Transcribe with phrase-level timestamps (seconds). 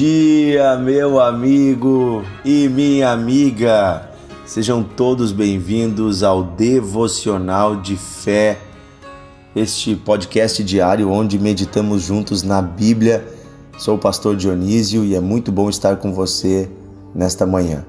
[0.00, 4.08] dia, meu amigo e minha amiga.
[4.46, 8.58] Sejam todos bem-vindos ao Devocional de Fé,
[9.54, 13.28] este podcast diário onde meditamos juntos na Bíblia.
[13.76, 16.70] Sou o pastor Dionísio e é muito bom estar com você
[17.14, 17.84] nesta manhã.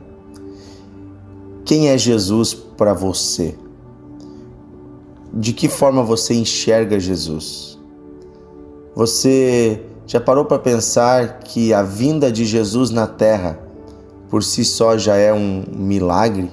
[1.64, 3.56] Quem é Jesus para você?
[5.34, 7.80] De que forma você enxerga Jesus?
[8.94, 13.58] Você já parou para pensar que a vinda de Jesus na terra
[14.30, 16.52] por si só já é um milagre?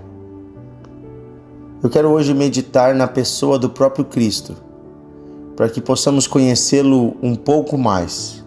[1.83, 4.55] Eu quero hoje meditar na pessoa do próprio Cristo,
[5.57, 8.45] para que possamos conhecê-lo um pouco mais.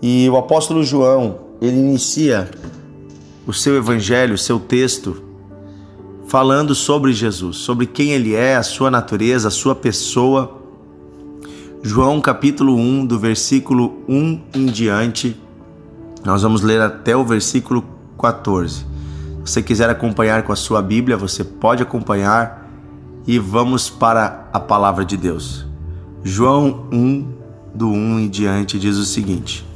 [0.00, 2.50] E o apóstolo João, ele inicia
[3.46, 5.22] o seu evangelho, o seu texto,
[6.26, 10.63] falando sobre Jesus, sobre quem ele é, a sua natureza, a sua pessoa
[11.86, 15.38] João capítulo 1, do versículo 1 em diante,
[16.24, 17.84] nós vamos ler até o versículo
[18.18, 18.76] 14.
[18.76, 18.86] Se
[19.44, 22.70] você quiser acompanhar com a sua Bíblia, você pode acompanhar
[23.26, 25.66] e vamos para a palavra de Deus.
[26.22, 27.28] João 1,
[27.74, 29.68] do 1 em diante, diz o seguinte: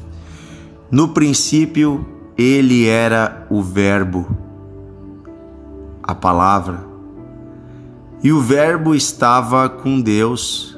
[0.90, 4.34] No princípio, ele era o Verbo,
[6.02, 6.86] a palavra,
[8.22, 10.77] e o Verbo estava com Deus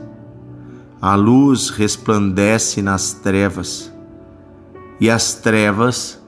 [1.01, 3.91] A luz resplandece nas trevas
[4.99, 6.21] e as trevas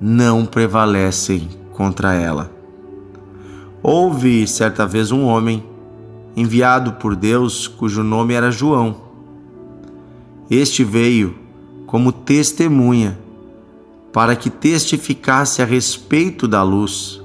[0.00, 2.50] não prevalecem contra ela.
[3.82, 5.62] Houve certa vez um homem
[6.34, 8.96] enviado por Deus cujo nome era João.
[10.50, 11.36] Este veio
[11.86, 13.18] como testemunha
[14.10, 17.20] para que testificasse a respeito da luz.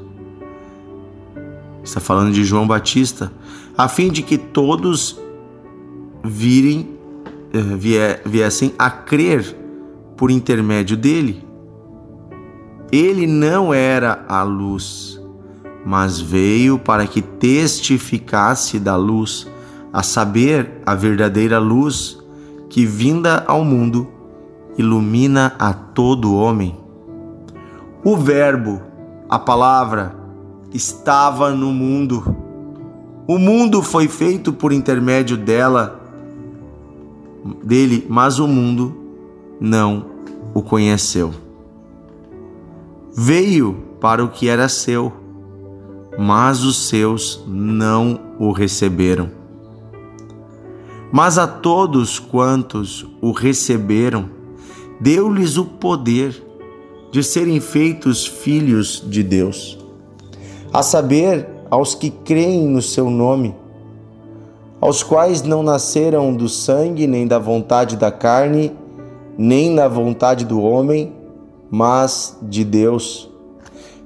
[1.81, 3.31] Está falando de João Batista,
[3.77, 5.17] a fim de que todos
[6.27, 6.89] virem,
[7.53, 9.55] eh, viessem a crer
[10.15, 11.45] por intermédio dele.
[12.91, 15.21] Ele não era a luz,
[15.85, 19.47] mas veio para que testificasse da luz,
[19.91, 22.17] a saber, a verdadeira luz
[22.69, 24.07] que, vinda ao mundo,
[24.77, 26.77] ilumina a todo homem.
[28.03, 28.81] O Verbo,
[29.29, 30.15] a palavra,
[30.73, 32.35] estava no mundo.
[33.27, 35.96] O mundo foi feito por intermédio dela
[37.63, 38.95] dele, mas o mundo
[39.59, 40.05] não
[40.53, 41.31] o conheceu.
[43.15, 45.11] Veio para o que era seu,
[46.17, 49.29] mas os seus não o receberam.
[51.11, 54.29] Mas a todos quantos o receberam,
[54.99, 56.43] deu-lhes o poder
[57.11, 59.77] de serem feitos filhos de Deus,
[60.73, 63.55] a saber, aos que creem no seu nome
[64.79, 68.71] aos quais não nasceram do sangue, nem da vontade da carne,
[69.37, 71.13] nem da vontade do homem,
[71.69, 73.29] mas de Deus.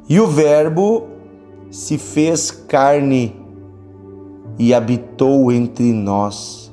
[0.08, 1.08] E o Verbo
[1.70, 3.36] se fez carne
[4.58, 6.72] e habitou entre nós,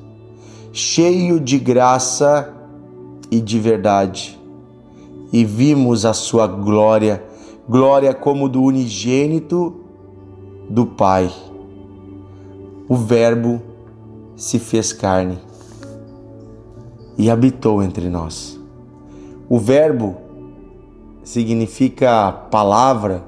[0.72, 2.52] cheio de graça
[3.30, 4.38] e de verdade.
[5.32, 7.22] E vimos a sua glória,
[7.68, 9.74] glória como do unigênito
[10.68, 11.30] do Pai.
[12.88, 13.67] O Verbo
[14.38, 15.36] se fez carne
[17.18, 18.58] e habitou entre nós.
[19.48, 20.16] O verbo
[21.24, 23.24] significa palavra,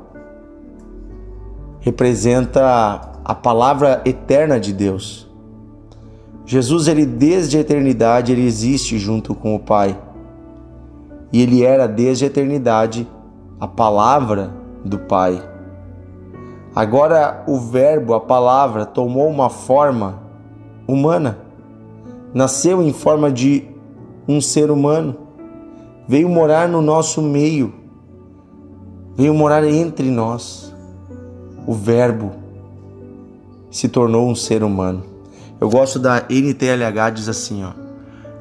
[1.81, 5.29] representa a palavra eterna de Deus.
[6.47, 9.99] Jesus, ele desde a eternidade, ele existe junto com o Pai.
[11.33, 13.07] E ele era desde a eternidade
[13.59, 14.55] a palavra
[14.85, 15.43] do Pai.
[16.73, 20.30] Agora o verbo, a palavra, tomou uma forma
[20.93, 21.39] humana.
[22.33, 23.65] Nasceu em forma de
[24.27, 25.17] um ser humano.
[26.07, 27.73] Veio morar no nosso meio.
[29.17, 30.75] Veio morar entre nós.
[31.67, 32.33] O Verbo
[33.71, 35.05] se tornou um ser humano.
[35.61, 37.73] Eu gosto da NTLH, diz assim, ó.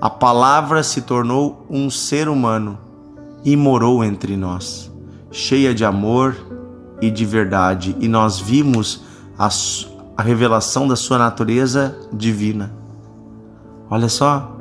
[0.01, 2.77] A palavra se tornou um ser humano
[3.43, 4.89] e morou entre nós,
[5.29, 6.35] cheia de amor
[7.01, 9.03] e de verdade, e nós vimos
[9.37, 9.49] a,
[10.19, 12.73] a revelação da sua natureza divina.
[13.89, 14.53] Olha só,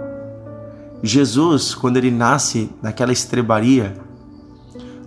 [1.02, 3.96] Jesus, quando ele nasce naquela estrebaria,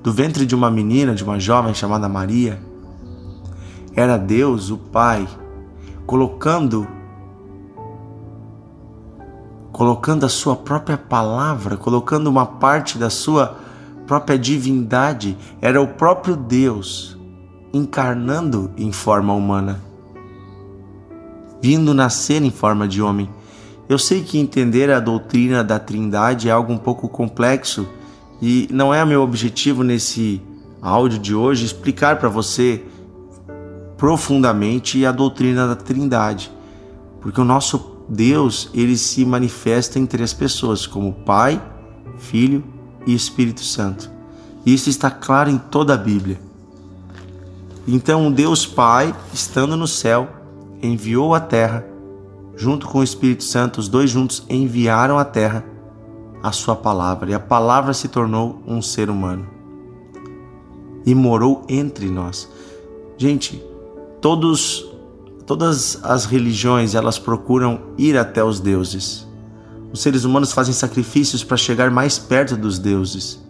[0.04, 2.62] do ventre de uma menina, de uma jovem chamada Maria,
[3.96, 5.26] era Deus, o Pai,
[6.06, 6.86] colocando
[9.72, 13.58] colocando a sua própria palavra, colocando uma parte da sua
[14.06, 17.18] própria divindade, era o próprio Deus
[17.74, 19.91] encarnando em forma humana,
[21.62, 23.30] vindo nascer em forma de homem.
[23.88, 27.88] Eu sei que entender a doutrina da Trindade é algo um pouco complexo
[28.42, 30.42] e não é meu objetivo nesse
[30.82, 32.84] áudio de hoje explicar para você
[33.98, 36.52] profundamente a doutrina da Trindade,
[37.22, 41.62] porque o nosso Deus ele se manifesta em três pessoas, como Pai,
[42.18, 42.64] Filho
[43.06, 44.10] e Espírito Santo.
[44.66, 46.40] Isso está claro em toda a Bíblia.
[47.88, 50.41] Então, Deus Pai, estando no céu,
[50.82, 51.86] enviou à terra,
[52.56, 55.66] junto com o Espírito Santo, os dois juntos enviaram à terra
[56.44, 59.48] a sua palavra, e a palavra se tornou um ser humano
[61.06, 62.50] e morou entre nós.
[63.18, 63.64] Gente,
[64.22, 64.86] Todos,
[65.48, 69.28] todas as religiões elas procuram ir até os deuses.
[69.92, 73.44] Os seres humanos fazem sacrifícios para chegar mais perto dos deuses.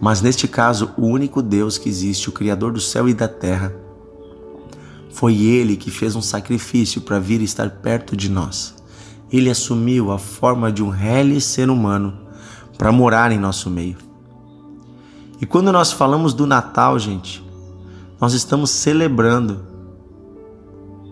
[0.00, 3.74] Mas neste caso, o único Deus que existe, o Criador do céu e da terra,
[5.12, 8.74] foi Ele que fez um sacrifício para vir estar perto de nós.
[9.30, 12.18] Ele assumiu a forma de um réis ser humano
[12.76, 13.96] para morar em nosso meio.
[15.40, 17.42] E quando nós falamos do Natal, gente,
[18.20, 19.69] nós estamos celebrando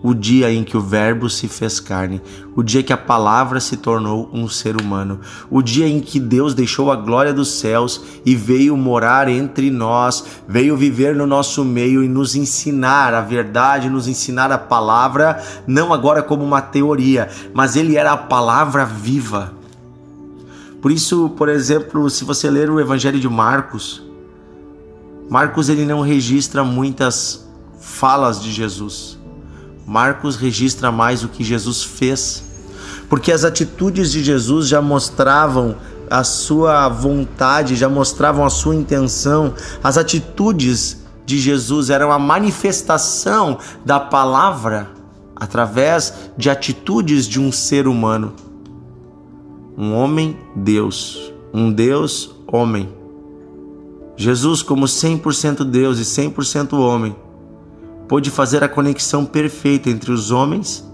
[0.01, 2.21] o dia em que o Verbo se fez carne,
[2.55, 5.19] o dia que a palavra se tornou um ser humano,
[5.49, 10.23] o dia em que Deus deixou a glória dos céus e veio morar entre nós,
[10.47, 15.93] veio viver no nosso meio e nos ensinar a verdade, nos ensinar a palavra, não
[15.93, 19.53] agora como uma teoria, mas ele era a palavra viva.
[20.81, 24.01] Por isso, por exemplo, se você ler o Evangelho de Marcos,
[25.29, 27.47] Marcos ele não registra muitas
[27.79, 29.18] falas de Jesus.
[29.89, 32.43] Marcos registra mais o que Jesus fez,
[33.09, 35.77] porque as atitudes de Jesus já mostravam
[36.07, 39.55] a sua vontade, já mostravam a sua intenção.
[39.83, 44.91] As atitudes de Jesus eram a manifestação da palavra
[45.35, 48.35] através de atitudes de um ser humano.
[49.75, 51.33] Um homem, Deus.
[51.51, 52.93] Um Deus, homem.
[54.15, 57.15] Jesus, como 100% Deus e 100% homem,
[58.09, 60.85] pôde fazer a conexão perfeita entre os homens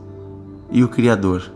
[0.69, 1.51] e o Criador.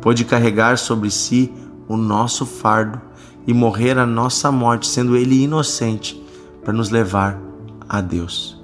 [0.00, 1.50] Pôde carregar sobre si
[1.88, 3.00] o nosso fardo
[3.46, 6.22] e morrer a nossa morte, sendo ele inocente,
[6.62, 7.40] para nos levar
[7.88, 8.60] a Deus.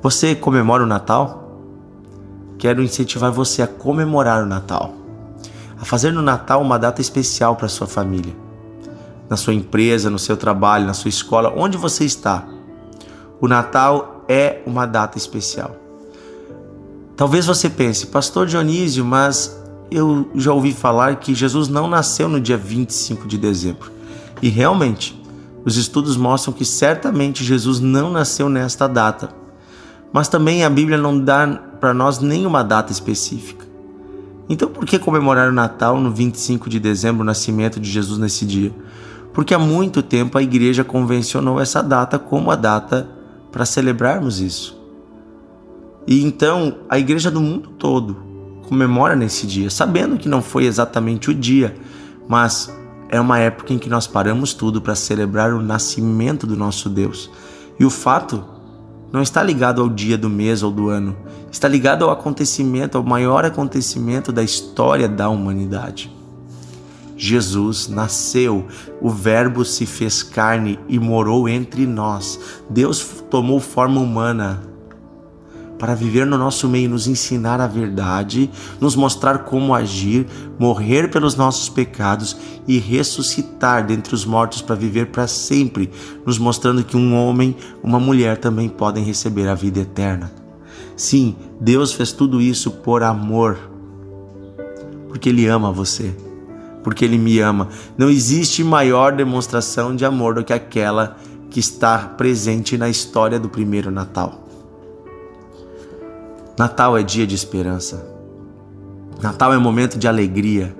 [0.00, 1.60] Você comemora o Natal?
[2.56, 4.94] Quero incentivar você a comemorar o Natal,
[5.78, 8.48] a fazer no Natal uma data especial para sua família
[9.28, 12.46] na sua empresa, no seu trabalho, na sua escola, onde você está.
[13.40, 15.76] O Natal é uma data especial.
[17.16, 19.58] Talvez você pense, Pastor Dionísio, mas
[19.90, 23.90] eu já ouvi falar que Jesus não nasceu no dia 25 de dezembro.
[24.40, 25.20] E realmente,
[25.64, 29.30] os estudos mostram que certamente Jesus não nasceu nesta data.
[30.12, 31.46] Mas também a Bíblia não dá
[31.80, 33.66] para nós nenhuma data específica.
[34.48, 38.46] Então, por que comemorar o Natal no 25 de dezembro, o nascimento de Jesus nesse
[38.46, 38.72] dia?
[39.38, 43.08] porque há muito tempo a igreja convencionou essa data como a data
[43.50, 44.78] para celebrarmos isso.
[46.06, 48.16] E então a igreja do mundo todo
[48.68, 51.74] comemora nesse dia, sabendo que não foi exatamente o dia,
[52.28, 52.74] mas
[53.08, 57.30] é uma época em que nós paramos tudo para celebrar o nascimento do nosso Deus.
[57.80, 58.44] E o fato
[59.10, 61.16] não está ligado ao dia do mês ou do ano,
[61.50, 66.17] está ligado ao acontecimento, ao maior acontecimento da história da humanidade.
[67.20, 68.68] Jesus nasceu,
[69.02, 72.38] o Verbo se fez carne e morou entre nós.
[72.70, 74.62] Deus tomou forma humana
[75.80, 78.48] para viver no nosso meio, nos ensinar a verdade,
[78.80, 80.26] nos mostrar como agir,
[80.60, 82.36] morrer pelos nossos pecados
[82.68, 85.90] e ressuscitar dentre os mortos para viver para sempre,
[86.24, 90.32] nos mostrando que um homem, uma mulher também podem receber a vida eterna.
[90.96, 93.58] Sim, Deus fez tudo isso por amor,
[95.08, 96.14] porque Ele ama você
[96.82, 97.68] porque Ele me ama.
[97.96, 101.16] Não existe maior demonstração de amor do que aquela
[101.50, 104.46] que está presente na história do primeiro Natal.
[106.58, 108.04] Natal é dia de esperança.
[109.22, 110.74] Natal é momento de alegria.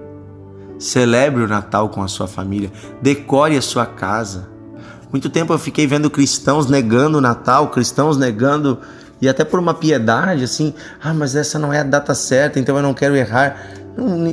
[0.79, 2.71] Celebre o Natal com a sua família.
[3.01, 4.49] Decore a sua casa.
[5.11, 8.79] Muito tempo eu fiquei vendo cristãos negando o Natal, cristãos negando
[9.21, 12.77] e até por uma piedade assim, ah, mas essa não é a data certa, então
[12.77, 13.57] eu não quero errar.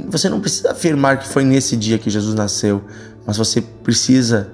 [0.09, 2.83] Você não precisa afirmar que foi nesse dia que Jesus nasceu,
[3.25, 4.47] mas você precisa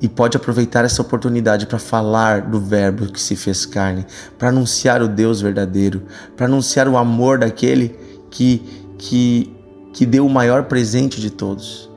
[0.00, 4.04] e pode aproveitar essa oportunidade para falar do Verbo que se fez carne,
[4.38, 6.02] para anunciar o Deus verdadeiro,
[6.36, 7.96] para anunciar o amor daquele
[8.30, 8.62] que,
[8.98, 9.56] que,
[9.94, 11.88] que deu o maior presente de todos.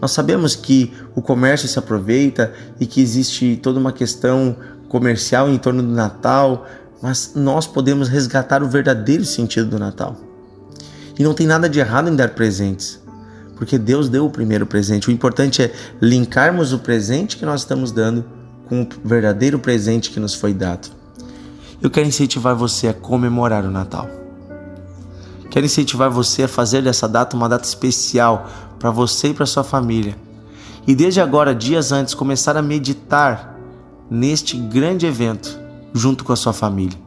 [0.00, 4.56] Nós sabemos que o comércio se aproveita e que existe toda uma questão
[4.88, 6.66] comercial em torno do Natal,
[7.02, 10.25] mas nós podemos resgatar o verdadeiro sentido do Natal.
[11.18, 13.00] E não tem nada de errado em dar presentes,
[13.56, 15.08] porque Deus deu o primeiro presente.
[15.08, 18.24] O importante é linkarmos o presente que nós estamos dando
[18.68, 20.88] com o verdadeiro presente que nos foi dado.
[21.80, 24.08] Eu quero incentivar você a comemorar o Natal.
[25.50, 29.64] Quero incentivar você a fazer dessa data uma data especial para você e para sua
[29.64, 30.16] família.
[30.86, 33.58] E desde agora, dias antes, começar a meditar
[34.10, 35.58] neste grande evento
[35.92, 36.98] junto com a sua família,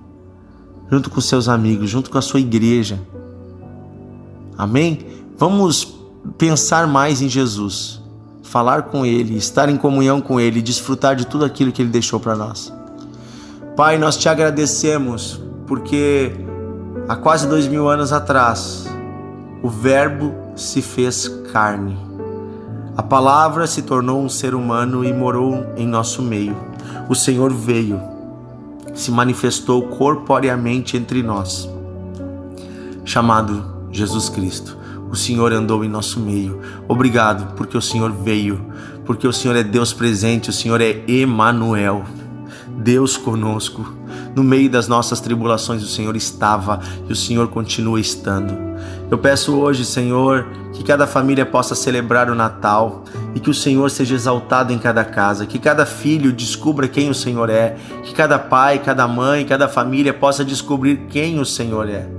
[0.92, 3.00] junto com seus amigos, junto com a sua igreja.
[4.60, 5.06] Amém?
[5.38, 5.98] Vamos
[6.38, 8.02] pensar mais em Jesus,
[8.44, 12.20] falar com Ele, estar em comunhão com Ele, desfrutar de tudo aquilo que Ele deixou
[12.20, 12.74] para nós.
[13.78, 16.34] Pai, nós te agradecemos porque
[17.08, 18.86] há quase dois mil anos atrás
[19.64, 21.98] o Verbo se fez carne.
[22.98, 26.58] A palavra se tornou um ser humano e morou em nosso meio.
[27.08, 27.98] O Senhor veio,
[28.94, 31.70] se manifestou corporeamente entre nós,
[33.06, 34.78] chamado Jesus Cristo.
[35.12, 36.60] O Senhor andou em nosso meio.
[36.88, 38.64] Obrigado, porque o Senhor veio,
[39.06, 42.06] porque o Senhor é Deus presente, o Senhor é Emanuel,
[42.78, 43.94] Deus conosco.
[44.36, 48.70] No meio das nossas tribulações, o Senhor estava e o Senhor continua estando.
[49.10, 53.04] Eu peço hoje, Senhor, que cada família possa celebrar o Natal
[53.34, 57.16] e que o Senhor seja exaltado em cada casa, que cada filho descubra quem o
[57.16, 62.19] Senhor é, que cada pai, cada mãe, cada família possa descobrir quem o Senhor é.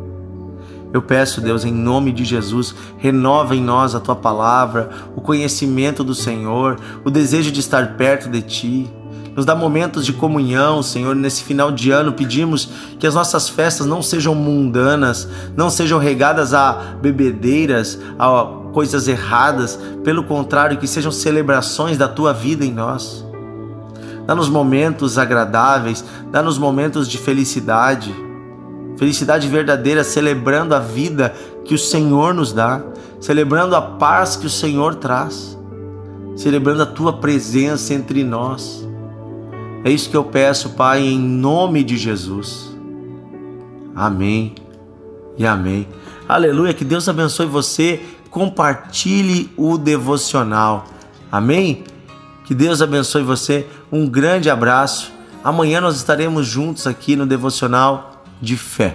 [0.92, 6.02] Eu peço, Deus, em nome de Jesus, renova em nós a tua palavra, o conhecimento
[6.02, 8.90] do Senhor, o desejo de estar perto de ti.
[9.37, 11.14] Nos dá momentos de comunhão, Senhor.
[11.14, 12.68] Nesse final de ano, pedimos
[12.99, 19.78] que as nossas festas não sejam mundanas, não sejam regadas a bebedeiras, a coisas erradas.
[20.02, 23.25] Pelo contrário, que sejam celebrações da tua vida em nós.
[24.26, 28.12] Dá-nos momentos agradáveis, dá-nos momentos de felicidade
[29.00, 32.83] felicidade verdadeira, celebrando a vida que o Senhor nos dá,
[33.19, 35.59] celebrando a paz que o Senhor traz,
[36.37, 38.87] celebrando a tua presença entre nós.
[39.85, 42.76] É isso que eu peço, Pai, em nome de Jesus.
[43.97, 44.54] Amém
[45.38, 45.88] e amém.
[46.28, 48.02] Aleluia, que Deus abençoe você.
[48.28, 50.85] Compartilhe o devocional.
[51.33, 51.85] Amém?
[52.45, 53.66] Que Deus abençoe você.
[53.90, 55.11] Um grande abraço.
[55.42, 58.10] Amanhã nós estaremos juntos aqui no devocional
[58.42, 58.92] de fé.